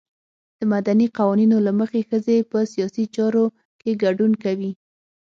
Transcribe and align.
د 0.59 0.61
مدني 0.73 1.07
قوانینو 1.17 1.57
له 1.65 1.71
مخې 1.79 2.01
ښځې 2.09 2.37
په 2.51 2.57
سیاسي 2.73 3.05
چارو 3.15 3.45
کې 3.79 3.91
ګډون 4.03 4.31
کوي. 4.43 4.71